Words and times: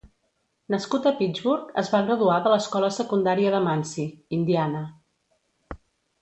Nascut 0.75 1.03
a 1.09 1.11
Pittsburgh, 1.19 1.67
es 1.81 1.91
va 1.95 1.99
graduar 2.07 2.37
de 2.47 2.53
l'escola 2.53 2.89
secundària 2.97 3.53
de 3.57 3.61
Muncie, 3.67 4.07
Indiana. 4.39 4.83